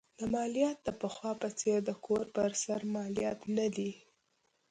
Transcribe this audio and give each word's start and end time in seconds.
دا 0.17 0.25
مالیات 0.35 0.77
د 0.83 0.87
پخوا 1.01 1.31
په 1.41 1.49
څېر 1.59 1.79
د 1.85 1.91
کور 2.05 2.23
پر 2.35 2.49
سر 2.63 2.81
مالیات 2.95 3.39
نه 3.57 3.67
دي. 3.75 3.91